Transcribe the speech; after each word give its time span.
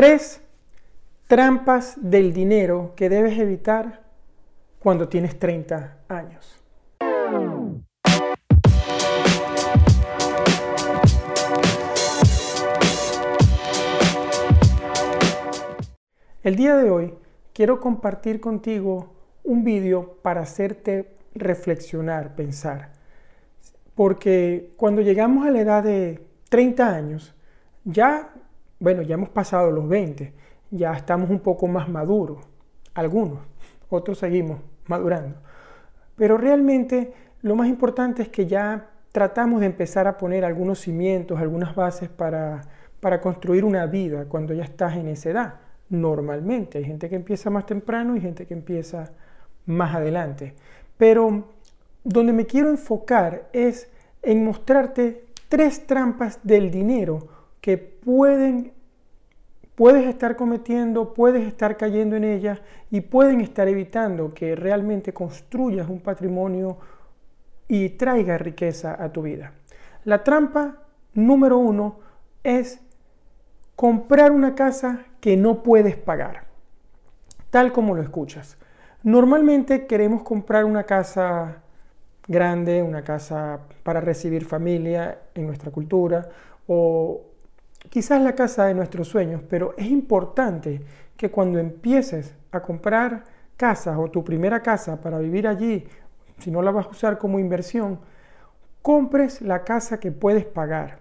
Tres 0.00 0.40
trampas 1.26 1.92
del 2.00 2.32
dinero 2.32 2.94
que 2.96 3.10
debes 3.10 3.38
evitar 3.38 4.00
cuando 4.78 5.10
tienes 5.10 5.38
30 5.38 5.98
años. 6.08 6.58
El 16.42 16.56
día 16.56 16.76
de 16.76 16.88
hoy 16.88 17.12
quiero 17.52 17.78
compartir 17.78 18.40
contigo 18.40 19.12
un 19.44 19.64
vídeo 19.64 20.16
para 20.22 20.40
hacerte 20.40 21.12
reflexionar, 21.34 22.36
pensar. 22.36 22.92
Porque 23.94 24.72
cuando 24.78 25.02
llegamos 25.02 25.46
a 25.46 25.50
la 25.50 25.60
edad 25.60 25.82
de 25.82 26.24
30 26.48 26.88
años, 26.88 27.34
ya, 27.84 28.32
bueno, 28.80 29.02
ya 29.02 29.14
hemos 29.14 29.28
pasado 29.28 29.70
los 29.70 29.88
20, 29.88 30.32
ya 30.70 30.92
estamos 30.92 31.30
un 31.30 31.40
poco 31.40 31.68
más 31.68 31.88
maduros, 31.88 32.38
algunos, 32.94 33.38
otros 33.88 34.18
seguimos 34.18 34.58
madurando. 34.86 35.36
Pero 36.16 36.36
realmente 36.36 37.12
lo 37.42 37.54
más 37.54 37.68
importante 37.68 38.22
es 38.22 38.28
que 38.28 38.46
ya 38.46 38.90
tratamos 39.12 39.60
de 39.60 39.66
empezar 39.66 40.06
a 40.06 40.16
poner 40.18 40.44
algunos 40.44 40.80
cimientos, 40.80 41.38
algunas 41.38 41.74
bases 41.74 42.08
para, 42.08 42.62
para 43.00 43.20
construir 43.20 43.64
una 43.64 43.86
vida 43.86 44.24
cuando 44.26 44.54
ya 44.54 44.64
estás 44.64 44.96
en 44.96 45.08
esa 45.08 45.30
edad 45.30 45.54
normalmente. 45.90 46.78
Hay 46.78 46.84
gente 46.84 47.08
que 47.08 47.16
empieza 47.16 47.50
más 47.50 47.66
temprano 47.66 48.16
y 48.16 48.20
gente 48.20 48.46
que 48.46 48.54
empieza 48.54 49.12
más 49.66 49.94
adelante. 49.94 50.54
Pero 50.96 51.48
donde 52.04 52.32
me 52.32 52.46
quiero 52.46 52.70
enfocar 52.70 53.48
es 53.52 53.90
en 54.22 54.44
mostrarte 54.44 55.26
tres 55.48 55.86
trampas 55.86 56.40
del 56.42 56.70
dinero 56.70 57.39
que 57.60 57.78
pueden 57.78 58.72
puedes 59.80 60.06
estar 60.06 60.36
cometiendo, 60.36 61.14
puedes 61.14 61.46
estar 61.46 61.78
cayendo 61.78 62.14
en 62.14 62.24
ellas 62.24 62.60
y 62.90 63.00
pueden 63.00 63.40
estar 63.40 63.66
evitando 63.66 64.34
que 64.34 64.54
realmente 64.54 65.14
construyas 65.14 65.88
un 65.88 66.00
patrimonio 66.00 66.76
y 67.66 67.88
traiga 67.88 68.36
riqueza 68.36 69.02
a 69.02 69.10
tu 69.10 69.22
vida. 69.22 69.54
La 70.04 70.22
trampa 70.22 70.82
número 71.14 71.56
uno 71.56 71.98
es 72.44 72.78
comprar 73.74 74.32
una 74.32 74.54
casa 74.54 75.06
que 75.18 75.38
no 75.38 75.62
puedes 75.62 75.96
pagar, 75.96 76.44
tal 77.48 77.72
como 77.72 77.94
lo 77.94 78.02
escuchas. 78.02 78.58
Normalmente 79.02 79.86
queremos 79.86 80.22
comprar 80.24 80.66
una 80.66 80.84
casa 80.84 81.62
grande, 82.28 82.82
una 82.82 83.02
casa 83.02 83.60
para 83.82 84.02
recibir 84.02 84.44
familia 84.44 85.20
en 85.34 85.46
nuestra 85.46 85.70
cultura 85.70 86.28
o 86.66 87.29
quizás 87.88 88.20
la 88.20 88.34
casa 88.34 88.66
de 88.66 88.74
nuestros 88.74 89.08
sueños, 89.08 89.42
pero 89.48 89.74
es 89.76 89.86
importante 89.86 90.82
que 91.16 91.30
cuando 91.30 91.58
empieces 91.58 92.34
a 92.50 92.60
comprar 92.60 93.24
casas 93.56 93.96
o 93.98 94.10
tu 94.10 94.24
primera 94.24 94.62
casa 94.62 95.00
para 95.00 95.18
vivir 95.18 95.46
allí, 95.46 95.86
si 96.38 96.50
no 96.50 96.62
la 96.62 96.70
vas 96.70 96.86
a 96.86 96.90
usar 96.90 97.18
como 97.18 97.38
inversión, 97.38 97.98
compres 98.82 99.42
la 99.42 99.64
casa 99.64 100.00
que 100.00 100.12
puedes 100.12 100.44
pagar. 100.44 101.00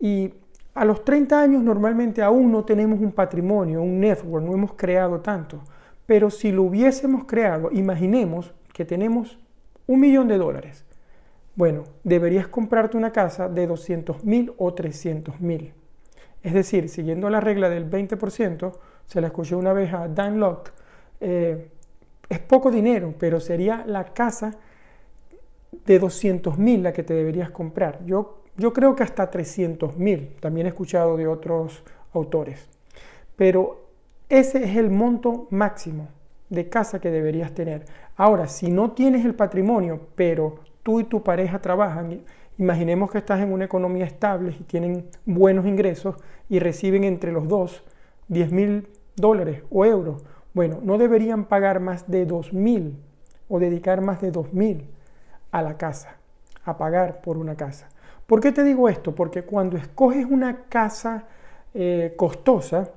Y 0.00 0.34
a 0.74 0.84
los 0.84 1.04
30 1.04 1.40
años 1.40 1.62
normalmente 1.62 2.22
aún 2.22 2.50
no 2.50 2.64
tenemos 2.64 2.98
un 3.00 3.12
patrimonio, 3.12 3.82
un 3.82 4.00
network, 4.00 4.44
no 4.44 4.54
hemos 4.54 4.72
creado 4.72 5.20
tanto. 5.20 5.62
Pero 6.06 6.30
si 6.30 6.50
lo 6.50 6.64
hubiésemos 6.64 7.24
creado, 7.24 7.70
imaginemos 7.72 8.52
que 8.72 8.84
tenemos 8.84 9.38
un 9.86 10.00
millón 10.00 10.28
de 10.28 10.38
dólares. 10.38 10.84
Bueno, 11.54 11.84
deberías 12.02 12.48
comprarte 12.48 12.96
una 12.96 13.12
casa 13.12 13.48
de 13.48 13.66
200 13.66 14.24
mil 14.24 14.52
o 14.56 14.72
300 14.72 15.40
mil. 15.40 15.74
Es 16.42 16.54
decir, 16.54 16.88
siguiendo 16.88 17.30
la 17.30 17.40
regla 17.40 17.68
del 17.68 17.88
20%, 17.88 18.72
se 19.06 19.20
la 19.20 19.28
escuché 19.28 19.54
una 19.54 19.72
vez 19.72 19.92
a 19.92 20.08
Dan 20.08 20.40
Locke, 20.40 20.72
eh, 21.20 21.68
es 22.28 22.38
poco 22.40 22.70
dinero, 22.70 23.14
pero 23.18 23.40
sería 23.40 23.84
la 23.86 24.12
casa 24.12 24.54
de 25.84 25.98
200 25.98 26.58
mil 26.58 26.82
la 26.82 26.92
que 26.92 27.02
te 27.02 27.14
deberías 27.14 27.50
comprar. 27.50 28.04
Yo 28.04 28.42
yo 28.56 28.72
creo 28.72 28.94
que 28.94 29.02
hasta 29.02 29.30
300 29.30 29.96
mil, 29.96 30.36
también 30.40 30.66
he 30.66 30.70
escuchado 30.70 31.16
de 31.16 31.26
otros 31.26 31.82
autores. 32.12 32.68
Pero 33.36 33.86
ese 34.28 34.64
es 34.64 34.76
el 34.76 34.90
monto 34.90 35.46
máximo 35.50 36.08
de 36.50 36.68
casa 36.68 37.00
que 37.00 37.10
deberías 37.10 37.52
tener. 37.54 37.86
Ahora, 38.16 38.46
si 38.46 38.70
no 38.70 38.92
tienes 38.92 39.24
el 39.24 39.34
patrimonio, 39.34 40.00
pero 40.14 40.60
tú 40.82 41.00
y 41.00 41.04
tu 41.04 41.22
pareja 41.22 41.60
trabajan, 41.60 42.20
imaginemos 42.58 43.10
que 43.10 43.18
estás 43.18 43.40
en 43.40 43.52
una 43.52 43.64
economía 43.64 44.04
estable 44.04 44.56
y 44.58 44.64
tienen 44.64 45.08
buenos 45.24 45.66
ingresos 45.66 46.16
y 46.48 46.58
reciben 46.58 47.04
entre 47.04 47.32
los 47.32 47.48
dos 47.48 47.84
10 48.28 48.52
mil 48.52 48.88
dólares 49.16 49.62
o 49.70 49.84
euros. 49.84 50.24
Bueno, 50.54 50.80
no 50.82 50.98
deberían 50.98 51.46
pagar 51.46 51.80
más 51.80 52.10
de 52.10 52.26
2 52.26 52.52
mil 52.52 52.98
o 53.48 53.58
dedicar 53.58 54.00
más 54.00 54.20
de 54.20 54.30
2 54.30 54.52
mil 54.52 54.88
a 55.50 55.62
la 55.62 55.76
casa, 55.76 56.16
a 56.64 56.76
pagar 56.76 57.20
por 57.20 57.36
una 57.36 57.56
casa. 57.56 57.88
¿Por 58.26 58.40
qué 58.40 58.52
te 58.52 58.62
digo 58.64 58.88
esto? 58.88 59.14
Porque 59.14 59.42
cuando 59.42 59.76
escoges 59.76 60.24
una 60.24 60.64
casa 60.64 61.26
eh, 61.74 62.14
costosa, 62.16 62.90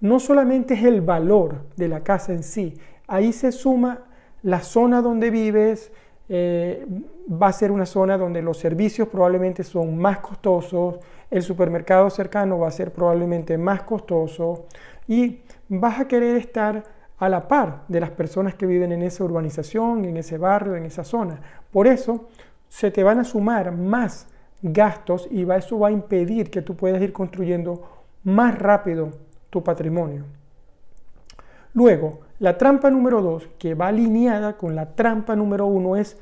no 0.00 0.20
solamente 0.20 0.74
es 0.74 0.84
el 0.84 1.00
valor 1.00 1.66
de 1.76 1.88
la 1.88 2.02
casa 2.02 2.32
en 2.32 2.42
sí, 2.42 2.74
ahí 3.06 3.32
se 3.32 3.52
suma 3.52 4.04
la 4.42 4.60
zona 4.60 5.00
donde 5.00 5.30
vives, 5.30 5.90
eh, 6.28 6.86
va 7.30 7.48
a 7.48 7.52
ser 7.52 7.70
una 7.70 7.86
zona 7.86 8.18
donde 8.18 8.42
los 8.42 8.58
servicios 8.58 9.08
probablemente 9.08 9.62
son 9.62 9.96
más 9.96 10.18
costosos, 10.18 10.96
el 11.30 11.42
supermercado 11.42 12.10
cercano 12.10 12.58
va 12.58 12.68
a 12.68 12.72
ser 12.72 12.92
probablemente 12.92 13.58
más 13.58 13.82
costoso 13.82 14.66
y 15.06 15.40
vas 15.68 16.00
a 16.00 16.08
querer 16.08 16.36
estar 16.36 16.84
a 17.18 17.28
la 17.28 17.48
par 17.48 17.84
de 17.88 18.00
las 18.00 18.10
personas 18.10 18.54
que 18.54 18.66
viven 18.66 18.92
en 18.92 19.02
esa 19.02 19.24
urbanización, 19.24 20.04
en 20.04 20.16
ese 20.16 20.36
barrio, 20.38 20.76
en 20.76 20.84
esa 20.84 21.04
zona. 21.04 21.40
Por 21.72 21.86
eso 21.86 22.28
se 22.68 22.90
te 22.90 23.02
van 23.02 23.18
a 23.18 23.24
sumar 23.24 23.72
más 23.72 24.26
gastos 24.62 25.28
y 25.30 25.50
eso 25.50 25.78
va 25.78 25.88
a 25.88 25.92
impedir 25.92 26.50
que 26.50 26.62
tú 26.62 26.76
puedas 26.76 27.00
ir 27.00 27.12
construyendo 27.12 27.82
más 28.24 28.58
rápido 28.58 29.10
tu 29.50 29.62
patrimonio. 29.62 30.24
Luego, 31.72 32.20
la 32.38 32.58
trampa 32.58 32.90
número 32.90 33.22
dos, 33.22 33.48
que 33.58 33.74
va 33.74 33.88
alineada 33.88 34.56
con 34.56 34.74
la 34.74 34.94
trampa 34.94 35.34
número 35.36 35.66
uno, 35.66 35.96
es 35.96 36.18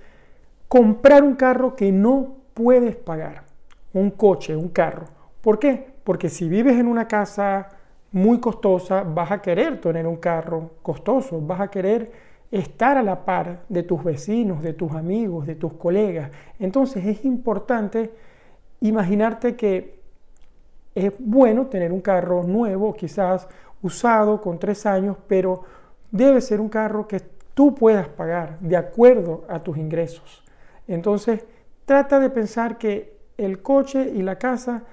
comprar 0.68 1.22
un 1.22 1.34
carro 1.34 1.74
que 1.74 1.92
no 1.92 2.36
puedes 2.54 2.96
pagar. 2.96 3.44
Un 3.92 4.10
coche, 4.10 4.56
un 4.56 4.68
carro. 4.68 5.06
¿Por 5.40 5.58
qué? 5.58 5.94
Porque 6.04 6.28
si 6.28 6.48
vives 6.48 6.78
en 6.78 6.86
una 6.86 7.06
casa 7.06 7.68
muy 8.12 8.38
costosa, 8.38 9.02
vas 9.02 9.30
a 9.30 9.42
querer 9.42 9.80
tener 9.80 10.06
un 10.06 10.16
carro 10.16 10.70
costoso, 10.82 11.40
vas 11.40 11.60
a 11.60 11.68
querer 11.68 12.12
estar 12.50 12.96
a 12.96 13.02
la 13.02 13.24
par 13.24 13.64
de 13.68 13.82
tus 13.82 14.04
vecinos, 14.04 14.62
de 14.62 14.72
tus 14.72 14.92
amigos, 14.92 15.46
de 15.46 15.56
tus 15.56 15.72
colegas. 15.72 16.30
Entonces 16.60 17.04
es 17.04 17.24
importante 17.24 18.12
imaginarte 18.80 19.56
que 19.56 19.98
es 20.94 21.12
bueno 21.18 21.66
tener 21.66 21.90
un 21.92 22.00
carro 22.00 22.44
nuevo, 22.44 22.94
quizás 22.94 23.48
usado 23.82 24.40
con 24.40 24.58
tres 24.58 24.86
años, 24.86 25.16
pero 25.26 25.62
debe 26.14 26.40
ser 26.40 26.60
un 26.60 26.68
carro 26.68 27.08
que 27.08 27.20
tú 27.54 27.74
puedas 27.74 28.06
pagar 28.08 28.58
de 28.60 28.76
acuerdo 28.76 29.44
a 29.48 29.64
tus 29.64 29.76
ingresos. 29.76 30.44
Entonces, 30.86 31.44
trata 31.84 32.20
de 32.20 32.30
pensar 32.30 32.78
que 32.78 33.18
el 33.36 33.62
coche 33.62 34.12
y 34.14 34.22
la 34.22 34.38
casa 34.38 34.84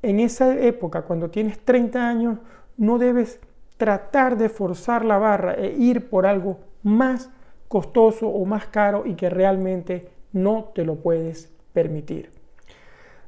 en 0.00 0.20
esa 0.20 0.56
época, 0.60 1.02
cuando 1.02 1.28
tienes 1.28 1.58
30 1.58 2.08
años, 2.08 2.38
no 2.76 2.98
debes 2.98 3.40
tratar 3.78 4.38
de 4.38 4.48
forzar 4.48 5.04
la 5.04 5.18
barra 5.18 5.54
e 5.54 5.72
ir 5.72 6.08
por 6.08 6.24
algo 6.24 6.60
más 6.84 7.30
costoso 7.66 8.28
o 8.28 8.44
más 8.44 8.66
caro 8.66 9.02
y 9.06 9.14
que 9.14 9.28
realmente 9.28 10.08
no 10.32 10.70
te 10.72 10.84
lo 10.84 10.96
puedes 10.96 11.52
permitir. 11.72 12.30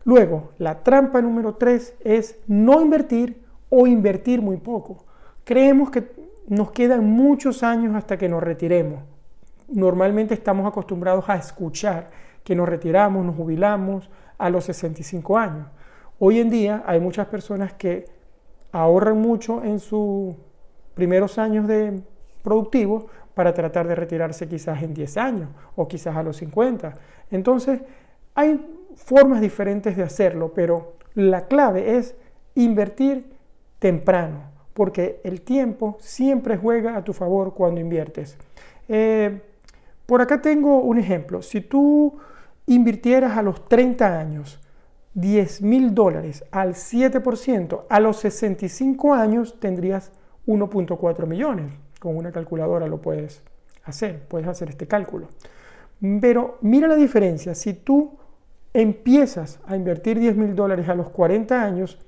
Luego, 0.05 0.53
la 0.59 0.85
trampa 0.85 1.21
número 1.21 1.57
3 1.57 1.97
es 2.05 2.39
no 2.47 2.81
invertir 2.81 3.43
o 3.69 3.89
invertir 3.89 4.41
muy 4.41 4.59
poco. 4.59 5.05
Creemos 5.45 5.91
que 5.91 6.22
nos 6.49 6.73
quedan 6.73 7.05
muchos 7.05 7.63
años 7.63 7.95
hasta 7.95 8.17
que 8.17 8.29
nos 8.29 8.43
retiremos. 8.43 9.03
Normalmente 9.69 10.35
estamos 10.35 10.67
acostumbrados 10.67 11.29
a 11.29 11.37
escuchar 11.37 12.09
que 12.45 12.55
nos 12.55 12.69
retiramos, 12.69 13.25
nos 13.25 13.37
jubilamos 13.37 14.11
a 14.39 14.51
los 14.51 14.65
65 14.65 15.39
años. 15.39 15.67
Hoy 16.19 16.41
en 16.41 16.51
día 16.51 16.83
hay 16.87 17.01
muchas 17.01 17.27
personas 17.29 17.73
que 17.73 18.07
ahorran 18.73 19.21
mucho 19.21 19.63
en 19.63 19.79
sus 19.79 20.35
primeros 20.95 21.39
años 21.39 21.67
de 21.67 22.03
productivos 22.43 23.05
para 23.35 23.55
tratar 23.55 23.89
de 23.89 23.95
retirarse 23.95 24.49
quizás 24.49 24.83
en 24.83 24.95
10 24.95 25.17
años 25.17 25.49
o 25.77 25.89
quizás 25.89 26.17
a 26.17 26.23
los 26.23 26.37
50. 26.37 26.95
Entonces, 27.31 27.81
hay 28.35 28.67
formas 28.97 29.41
diferentes 29.41 29.97
de 29.97 30.03
hacerlo, 30.03 30.53
pero 30.55 30.95
la 31.15 31.47
clave 31.47 31.97
es 31.97 32.15
invertir 32.55 33.33
temprano, 33.79 34.52
porque 34.75 35.21
el 35.25 35.43
tiempo 35.43 35.97
siempre 36.01 36.57
juega 36.57 36.97
a 36.97 37.05
tu 37.05 37.13
favor 37.13 37.55
cuando 37.55 37.81
inviertes. 37.81 38.37
Eh, 38.89 39.41
por 40.07 40.21
acá 40.21 40.41
tengo 40.43 40.79
un 40.79 40.99
ejemplo. 40.99 41.43
Si 41.43 41.61
tú 41.61 42.19
invirtieras 42.67 43.37
a 43.37 43.43
los 43.43 43.69
30 43.69 44.19
años 44.19 44.61
10 45.15 45.63
mil 45.63 45.95
dólares 45.95 46.45
al 46.51 46.75
7%, 46.75 47.85
a 47.89 48.01
los 48.01 48.17
65 48.19 49.15
años 49.15 49.61
tendrías 49.61 50.11
1.4 50.47 51.27
millones. 51.27 51.73
Con 52.01 52.17
una 52.17 52.33
calculadora 52.33 52.87
lo 52.87 53.01
puedes 53.01 53.43
hacer, 53.85 54.23
puedes 54.27 54.49
hacer 54.49 54.71
este 54.71 54.87
cálculo. 54.87 55.29
Pero 56.21 56.59
mira 56.63 56.89
la 56.89 56.97
diferencia, 56.97 57.55
si 57.55 57.75
tú 57.75 58.19
empiezas 58.75 59.61
a 59.67 59.77
invertir 59.77 60.19
10 60.19 60.37
mil 60.37 60.55
dólares 60.55 60.89
a 60.89 60.95
los 60.95 61.11
40 61.11 61.63
años, 61.63 61.99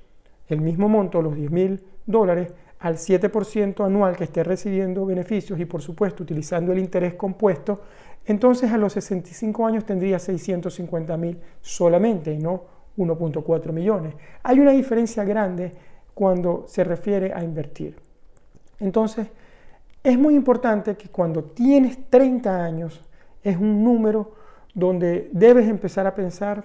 el 0.49 0.61
mismo 0.61 0.89
monto, 0.89 1.23
los 1.23 1.35
10 1.35 1.51
mil 1.51 1.85
dólares, 2.07 2.53
al 2.81 2.97
7% 2.97 3.85
anual 3.85 4.17
que 4.17 4.25
esté 4.25 4.45
recibiendo 4.45 5.07
beneficios 5.07 5.59
y 5.59 5.65
por 5.65 5.81
supuesto 5.81 6.23
utilizando 6.23 6.73
el 6.73 6.79
interés 6.79 7.15
compuesto, 7.15 7.81
entonces 8.27 8.71
a 8.73 8.79
los 8.79 8.93
65 8.93 9.67
años 9.67 9.85
tendría 9.85 10.19
650 10.19 11.17
mil 11.17 11.39
solamente 11.61 12.33
y 12.33 12.39
no 12.39 12.65
1.4 12.97 13.73
millones. 13.73 14.15
Hay 14.43 14.61
una 14.61 14.73
diferencia 14.73 15.25
grande 15.25 15.73
cuando 16.13 16.65
se 16.67 16.85
refiere 16.85 17.33
a 17.33 17.43
invertir. 17.43 17.97
Entonces, 18.79 19.29
es 20.03 20.19
muy 20.19 20.35
importante 20.35 20.97
que 20.97 21.09
cuando 21.09 21.43
tienes 21.43 22.11
30 22.11 22.65
años, 22.65 23.01
es 23.43 23.57
un 23.57 23.83
número 23.83 24.35
donde 24.75 25.31
debes 25.33 25.69
empezar 25.69 26.07
a 26.07 26.15
pensar 26.15 26.65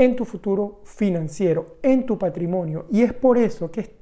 en 0.00 0.16
tu 0.16 0.24
futuro 0.24 0.80
financiero, 0.84 1.76
en 1.82 2.06
tu 2.06 2.18
patrimonio. 2.18 2.86
Y 2.90 3.02
es 3.02 3.12
por 3.12 3.36
eso 3.36 3.70
que 3.70 3.94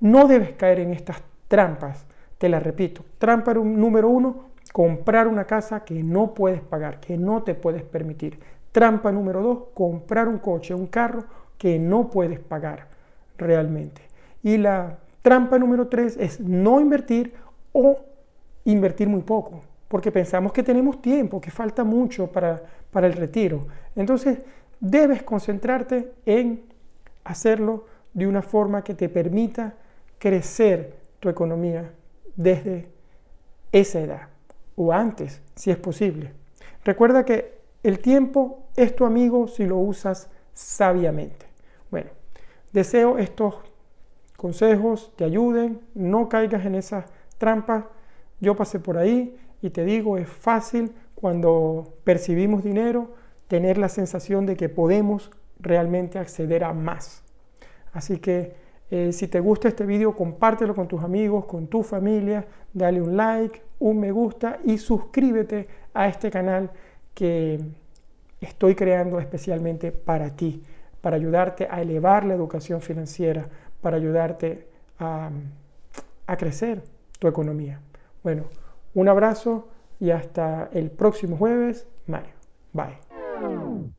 no 0.00 0.26
debes 0.26 0.52
caer 0.52 0.80
en 0.80 0.94
estas 0.94 1.18
trampas. 1.46 2.06
Te 2.38 2.48
las 2.48 2.62
repito. 2.62 3.04
Trampa 3.18 3.52
número 3.52 4.08
uno, 4.08 4.46
comprar 4.72 5.28
una 5.28 5.44
casa 5.44 5.84
que 5.84 6.02
no 6.02 6.32
puedes 6.32 6.62
pagar, 6.62 7.00
que 7.00 7.18
no 7.18 7.42
te 7.42 7.54
puedes 7.54 7.82
permitir. 7.82 8.40
Trampa 8.72 9.12
número 9.12 9.42
dos, 9.42 9.58
comprar 9.74 10.26
un 10.26 10.38
coche, 10.38 10.72
un 10.72 10.86
carro 10.86 11.24
que 11.58 11.78
no 11.78 12.08
puedes 12.08 12.40
pagar 12.40 12.88
realmente. 13.36 14.00
Y 14.42 14.56
la 14.56 14.98
trampa 15.20 15.58
número 15.58 15.88
tres 15.88 16.16
es 16.18 16.40
no 16.40 16.80
invertir 16.80 17.34
o 17.72 17.98
invertir 18.64 19.06
muy 19.06 19.20
poco, 19.20 19.60
porque 19.86 20.10
pensamos 20.10 20.50
que 20.50 20.62
tenemos 20.62 21.02
tiempo, 21.02 21.42
que 21.42 21.50
falta 21.50 21.84
mucho 21.84 22.26
para, 22.26 22.62
para 22.90 23.06
el 23.06 23.12
retiro. 23.12 23.66
Entonces, 23.94 24.38
debes 24.80 25.22
concentrarte 25.22 26.12
en 26.26 26.62
hacerlo 27.24 27.86
de 28.12 28.26
una 28.26 28.42
forma 28.42 28.82
que 28.82 28.94
te 28.94 29.08
permita 29.08 29.74
crecer 30.18 30.94
tu 31.20 31.28
economía 31.28 31.92
desde 32.36 32.88
esa 33.72 34.00
edad 34.00 34.28
o 34.76 34.92
antes, 34.92 35.40
si 35.54 35.70
es 35.70 35.76
posible. 35.76 36.32
Recuerda 36.84 37.24
que 37.24 37.58
el 37.82 37.98
tiempo 37.98 38.64
es 38.76 38.94
tu 38.94 39.04
amigo 39.04 39.48
si 39.48 39.64
lo 39.64 39.78
usas 39.78 40.28
sabiamente. 40.54 41.46
Bueno, 41.90 42.10
deseo 42.72 43.18
estos 43.18 43.54
consejos 44.36 45.12
te 45.16 45.24
ayuden, 45.24 45.80
no 45.94 46.28
caigas 46.28 46.64
en 46.66 46.74
esas 46.74 47.06
trampas. 47.38 47.84
Yo 48.40 48.54
pasé 48.54 48.78
por 48.78 48.98
ahí 48.98 49.36
y 49.62 49.70
te 49.70 49.84
digo, 49.84 50.18
es 50.18 50.28
fácil 50.28 50.92
cuando 51.14 51.94
percibimos 52.04 52.62
dinero 52.62 53.14
tener 53.48 53.78
la 53.78 53.88
sensación 53.88 54.46
de 54.46 54.56
que 54.56 54.68
podemos 54.68 55.30
realmente 55.58 56.18
acceder 56.18 56.64
a 56.64 56.72
más. 56.72 57.22
Así 57.92 58.18
que 58.18 58.54
eh, 58.90 59.12
si 59.12 59.26
te 59.26 59.40
gusta 59.40 59.68
este 59.68 59.84
video, 59.84 60.14
compártelo 60.14 60.74
con 60.74 60.86
tus 60.86 61.02
amigos, 61.02 61.46
con 61.46 61.66
tu 61.66 61.82
familia, 61.82 62.46
dale 62.72 63.00
un 63.00 63.16
like, 63.16 63.62
un 63.78 63.98
me 63.98 64.12
gusta 64.12 64.58
y 64.64 64.78
suscríbete 64.78 65.66
a 65.92 66.08
este 66.08 66.30
canal 66.30 66.70
que 67.14 67.58
estoy 68.40 68.74
creando 68.74 69.18
especialmente 69.18 69.92
para 69.92 70.36
ti, 70.36 70.62
para 71.00 71.16
ayudarte 71.16 71.66
a 71.70 71.80
elevar 71.80 72.24
la 72.24 72.34
educación 72.34 72.80
financiera, 72.80 73.48
para 73.80 73.96
ayudarte 73.96 74.68
a, 74.98 75.30
a 76.26 76.36
crecer 76.36 76.82
tu 77.18 77.28
economía. 77.28 77.80
Bueno, 78.22 78.44
un 78.94 79.08
abrazo 79.08 79.68
y 79.98 80.10
hasta 80.10 80.68
el 80.72 80.90
próximo 80.90 81.36
jueves, 81.36 81.86
Mario. 82.06 82.34
Bye. 82.72 83.05
Thank 83.40 83.50
you. 83.50 83.95